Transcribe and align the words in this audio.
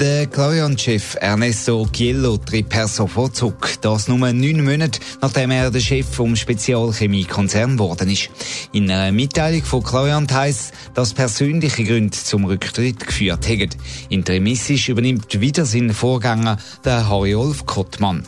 Der 0.00 0.26
Clarion-Chef 0.28 1.18
Ernesto 1.20 1.86
Giello 1.92 2.38
tritt 2.38 2.70
per 2.70 2.88
sofort 2.88 3.36
zurück. 3.36 3.74
Das 3.82 4.08
nur 4.08 4.32
neun 4.32 4.64
Monate, 4.64 4.98
nachdem 5.20 5.50
er 5.50 5.70
der 5.70 5.80
Chef 5.80 6.06
vom 6.06 6.36
Spezialchemiekonzern 6.36 7.76
geworden 7.76 8.08
ist. 8.08 8.30
In 8.72 8.90
einer 8.90 9.12
Mitteilung 9.12 9.62
von 9.62 9.82
Clarion 9.82 10.26
heisst, 10.32 10.72
dass 10.94 11.12
persönliche 11.12 11.84
Gründe 11.84 12.16
zum 12.16 12.46
Rücktritt 12.46 13.06
geführt 13.06 13.46
haben. 13.46 13.68
Interimistisch 14.08 14.88
übernimmt 14.88 15.38
wieder 15.38 15.66
seinen 15.66 15.92
Vorgänger, 15.92 16.56
der 16.82 17.06
Harry-Olf 17.06 17.66
Kottmann. 17.66 18.26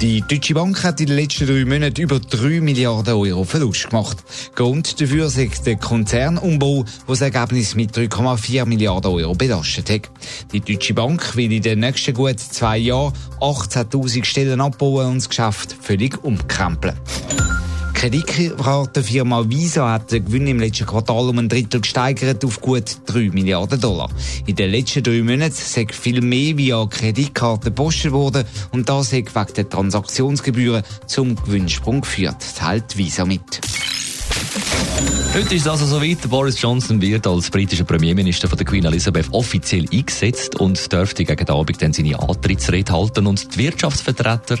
Die 0.00 0.20
Deutsche 0.20 0.54
Bank 0.54 0.84
hat 0.84 1.00
in 1.00 1.08
den 1.08 1.16
letzten 1.16 1.48
drei 1.48 1.64
Monaten 1.64 2.00
über 2.00 2.20
3 2.20 2.60
Milliarden 2.60 3.14
Euro 3.14 3.42
Verlust 3.42 3.90
gemacht. 3.90 4.18
Grund 4.54 5.00
dafür 5.00 5.26
ist 5.26 5.66
der 5.66 5.74
Konzernumbau, 5.74 6.84
der 6.84 6.92
das 7.08 7.20
Ergebnis 7.20 7.74
mit 7.74 7.96
3,4 7.96 8.64
Milliarden 8.64 9.10
Euro 9.10 9.34
belastet 9.34 9.90
hat. 9.90 10.10
Die 10.52 10.60
Deutsche 10.60 10.94
Bank 10.94 11.34
will 11.34 11.50
in 11.52 11.62
den 11.62 11.80
nächsten 11.80 12.14
gut 12.14 12.38
zwei 12.38 12.78
Jahren 12.78 13.12
18.000 13.40 14.24
Stellen 14.24 14.60
abbauen 14.60 15.06
und 15.06 15.16
das 15.16 15.28
Geschäft 15.28 15.74
völlig 15.80 16.22
umkrempeln. 16.22 16.94
Kreditkartenfirma 17.98 19.50
Visa 19.50 19.90
hat 19.90 20.12
den 20.12 20.24
Gewinn 20.24 20.46
im 20.46 20.60
letzten 20.60 20.86
Quartal 20.86 21.30
um 21.30 21.36
ein 21.36 21.48
Drittel 21.48 21.80
gesteigert 21.80 22.44
auf 22.44 22.60
gut 22.60 22.98
3 23.06 23.30
Milliarden 23.32 23.80
Dollar. 23.80 24.08
In 24.46 24.54
den 24.54 24.70
letzten 24.70 25.02
drei 25.02 25.20
Monaten 25.20 25.52
sind 25.52 25.92
viel 25.92 26.20
mehr 26.20 26.56
via 26.56 26.86
Kreditkarten 26.86 27.74
gepostet 27.74 28.12
worden 28.12 28.44
und 28.70 28.88
das 28.88 29.12
hat 29.12 29.34
wegen 29.34 29.54
der 29.56 29.68
Transaktionsgebühren 29.68 30.84
zum 31.06 31.34
Gewinnsprung 31.34 32.02
geführt, 32.02 32.36
teilt 32.56 32.96
Visa 32.96 33.24
mit. 33.24 33.60
Heute 35.34 35.54
ist 35.54 35.62
es 35.62 35.68
also 35.68 35.86
soweit. 35.86 36.28
Boris 36.28 36.60
Johnson 36.60 37.00
wird 37.00 37.26
als 37.26 37.50
britischer 37.50 37.84
Premierminister 37.84 38.48
von 38.48 38.58
der 38.58 38.66
Queen 38.66 38.84
Elizabeth 38.84 39.28
offiziell 39.30 39.84
eingesetzt 39.92 40.58
und 40.58 40.90
dürfte 40.90 41.24
gegen 41.24 41.48
Abend 41.48 41.80
dann 41.80 41.92
seine 41.92 42.18
Antrittsrede 42.18 42.92
halten. 42.92 43.26
Und 43.26 43.54
die 43.54 43.58
Wirtschaftsvertreter, 43.58 44.58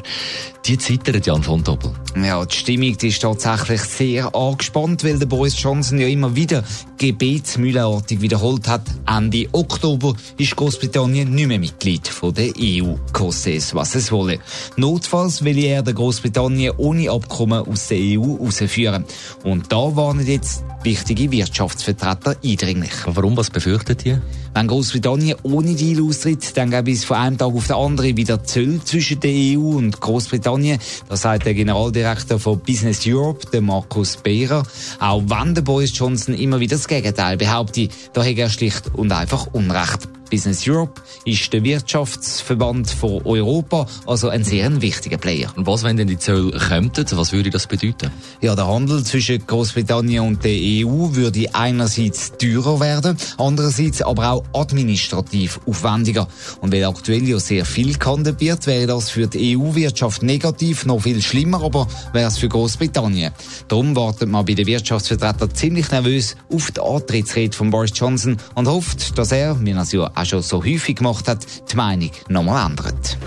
die 0.66 0.78
zittern 0.78 1.20
Jan 1.24 1.42
von 1.42 1.64
Doppel. 1.64 1.92
Ja, 2.22 2.44
die 2.44 2.54
Stimmung 2.54 2.96
die 2.96 3.08
ist 3.08 3.22
tatsächlich 3.22 3.80
sehr 3.80 4.34
angespannt, 4.34 5.02
weil 5.02 5.18
der 5.18 5.26
Boris 5.26 5.60
Johnson 5.60 5.98
ja 5.98 6.06
immer 6.06 6.36
wieder 6.36 6.62
gebetsmühlenartig 6.98 8.20
wiederholt 8.20 8.68
hat. 8.68 8.82
Ende 9.06 9.48
Oktober 9.52 10.14
ist 10.36 10.54
Großbritannien 10.54 11.34
nicht 11.34 11.48
mehr 11.48 11.58
Mitglied 11.58 12.06
von 12.06 12.34
der 12.34 12.52
EU. 12.56 12.94
Koste 13.12 13.52
es, 13.52 13.74
was 13.74 13.94
es 13.94 14.12
wolle. 14.12 14.40
Notfalls 14.76 15.42
will 15.42 15.58
er 15.58 15.82
der 15.82 15.94
Großbritannien 15.94 16.74
ohne 16.76 17.10
Abkommen 17.10 17.66
aus 17.66 17.88
der 17.88 17.98
EU 17.98 18.36
rausführen. 18.36 19.04
Und 19.44 19.72
da 19.72 19.96
warnen 20.08 20.26
jetzt 20.26 20.64
wichtige 20.84 21.30
Wirtschaftsvertreter 21.30 22.36
eindringlich. 22.42 22.92
Warum, 23.04 23.36
was 23.36 23.50
befürchtet 23.50 24.06
ihr? 24.06 24.22
Wenn 24.54 24.66
Großbritannien 24.66 25.36
ohne 25.42 25.74
Deal 25.74 26.02
austritt, 26.02 26.56
dann 26.56 26.70
gäbe 26.70 26.92
es 26.92 27.04
von 27.04 27.18
einem 27.18 27.36
Tag 27.36 27.48
auf 27.52 27.66
den 27.66 27.76
anderen 27.76 28.16
wieder 28.16 28.42
Zölle 28.42 28.82
zwischen 28.82 29.20
der 29.20 29.30
EU 29.30 29.76
und 29.76 30.00
Großbritannien. 30.00 30.78
Das 31.10 31.20
sagt 31.20 31.44
der 31.44 31.52
Generaldirektor 31.52 32.38
von 32.38 32.58
Business 32.60 33.02
Europe, 33.06 33.50
der 33.52 33.60
Markus 33.60 34.16
Behrer. 34.16 34.62
Auch 34.98 35.22
wenn 35.26 35.54
der 35.54 35.60
Boris 35.60 35.92
Johnson 35.92 36.34
immer 36.34 36.58
wieder 36.58 36.76
das 36.76 36.88
Gegenteil 36.88 37.36
behauptet, 37.36 37.92
da 38.14 38.24
hat 38.24 38.38
er 38.38 38.48
schlicht 38.48 38.94
und 38.94 39.12
einfach 39.12 39.48
Unrecht. 39.52 40.08
Business 40.30 40.66
Europe 40.68 41.00
ist 41.24 41.52
der 41.52 41.64
Wirtschaftsverband 41.64 42.90
von 42.90 43.22
Europa, 43.24 43.86
also 44.06 44.28
ein 44.28 44.44
sehr 44.44 44.80
wichtiger 44.80 45.18
Player. 45.18 45.50
Und 45.56 45.66
was, 45.66 45.84
wenn 45.84 45.96
denn 45.96 46.08
die 46.08 46.18
Zölle 46.18 46.50
kommen? 46.58 46.90
Was 47.12 47.32
würde 47.32 47.50
das 47.50 47.66
bedeuten? 47.66 48.10
Ja, 48.40 48.54
der 48.54 48.66
Handel 48.66 49.04
zwischen 49.04 49.46
Großbritannien 49.46 50.24
und 50.26 50.44
der 50.44 50.52
EU 50.52 51.14
würde 51.14 51.46
einerseits 51.54 52.32
teurer 52.36 52.80
werden, 52.80 53.16
andererseits 53.38 54.02
aber 54.02 54.32
auch 54.32 54.44
administrativ 54.52 55.60
aufwendiger. 55.66 56.28
Und 56.60 56.72
weil 56.72 56.84
aktuell 56.84 57.26
ja 57.26 57.38
sehr 57.38 57.64
viel 57.64 57.96
gehandelt 57.96 58.40
wird, 58.40 58.66
wäre 58.66 58.86
das 58.86 59.10
für 59.10 59.26
die 59.26 59.56
EU-Wirtschaft 59.56 60.22
negativ, 60.22 60.86
noch 60.86 61.00
viel 61.00 61.22
schlimmer, 61.22 61.62
aber 61.62 61.88
wäre 62.12 62.28
es 62.28 62.38
für 62.38 62.48
Großbritannien. 62.48 63.32
Darum 63.68 63.96
wartet 63.96 64.28
man 64.28 64.44
bei 64.44 64.54
den 64.54 64.66
Wirtschaftsvertretern 64.66 65.54
ziemlich 65.54 65.90
nervös 65.90 66.36
auf 66.52 66.70
die 66.70 66.80
Antrittsrede 66.80 67.56
von 67.56 67.70
Boris 67.70 67.92
Johnson 67.94 68.36
und 68.54 68.68
hofft, 68.68 69.18
dass 69.18 69.32
er, 69.32 69.58
wie 69.64 69.70
er 69.70 69.82
es 69.82 69.92
ja 69.92 70.10
auch 70.18 70.24
schon 70.24 70.42
so 70.42 70.64
häufig 70.64 70.96
gemacht 70.96 71.28
hat, 71.28 71.46
die 71.70 71.76
Meinung 71.76 72.10
nochmal 72.28 72.66
ändert. 72.66 73.18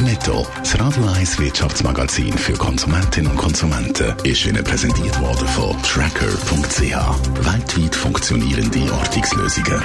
Netto, 0.00 0.46
das 0.58 0.78
Radio 0.78 1.06
1 1.06 1.38
Wirtschaftsmagazin 1.38 2.36
für 2.36 2.52
Konsumentinnen 2.54 3.30
und 3.30 3.38
Konsumenten, 3.38 4.14
ist 4.24 4.44
Ihnen 4.44 4.62
präsentiert 4.62 5.18
worden 5.20 5.46
von 5.48 5.80
Tracker.ch. 5.82 6.80
Weltweit 6.80 7.94
funktionierende 7.94 8.92
Ortungslösungen. 8.92 9.82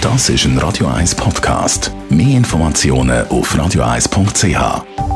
Das 0.00 0.28
ist 0.28 0.44
ein 0.44 0.58
Radio 0.58 0.88
1 0.88 1.14
Podcast. 1.14 1.90
Mehr 2.10 2.36
Informationen 2.36 3.26
auf 3.28 3.54
radio1.ch. 3.54 5.15